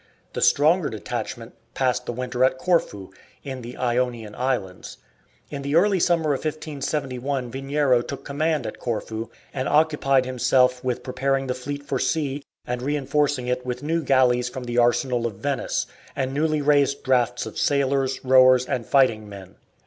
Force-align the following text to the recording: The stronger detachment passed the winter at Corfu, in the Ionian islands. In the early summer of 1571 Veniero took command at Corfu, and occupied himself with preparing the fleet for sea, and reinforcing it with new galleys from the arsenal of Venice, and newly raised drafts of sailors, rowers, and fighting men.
The 0.33 0.41
stronger 0.41 0.89
detachment 0.89 1.53
passed 1.75 2.07
the 2.07 2.11
winter 2.11 2.43
at 2.43 2.57
Corfu, 2.57 3.11
in 3.43 3.61
the 3.61 3.77
Ionian 3.77 4.33
islands. 4.33 4.97
In 5.51 5.61
the 5.61 5.75
early 5.75 5.99
summer 5.99 6.33
of 6.33 6.39
1571 6.43 7.51
Veniero 7.51 8.01
took 8.01 8.25
command 8.25 8.65
at 8.65 8.79
Corfu, 8.79 9.29
and 9.53 9.69
occupied 9.69 10.25
himself 10.25 10.83
with 10.83 11.03
preparing 11.03 11.45
the 11.45 11.53
fleet 11.53 11.83
for 11.83 11.99
sea, 11.99 12.41
and 12.65 12.81
reinforcing 12.81 13.45
it 13.45 13.63
with 13.63 13.83
new 13.83 14.01
galleys 14.01 14.49
from 14.49 14.63
the 14.63 14.79
arsenal 14.79 15.27
of 15.27 15.35
Venice, 15.35 15.85
and 16.15 16.33
newly 16.33 16.63
raised 16.63 17.03
drafts 17.03 17.45
of 17.45 17.59
sailors, 17.59 18.25
rowers, 18.25 18.65
and 18.65 18.87
fighting 18.87 19.29
men. 19.29 19.53